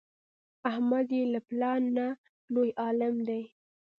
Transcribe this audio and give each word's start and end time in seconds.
احمد 0.69 1.07
یې 1.17 1.23
له 1.33 1.39
پلار 1.47 1.79
نه 1.97 2.07
لوی 2.53 2.69
عالم 2.81 3.15
دی. 3.27 3.43